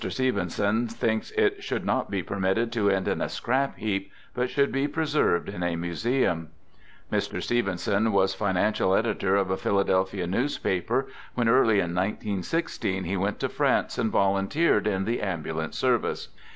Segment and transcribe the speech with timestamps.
[0.09, 4.71] Stevenson thinks it should not be permitted to end on a scrap heap, but should
[4.71, 6.49] be preserved in a museum.
[7.11, 7.39] Mr.
[7.39, 13.39] Stevenson was financial editor of a Philadel phia newspaper, when early in 1916 he went
[13.39, 16.29] to France and volunteered in the ambulance service.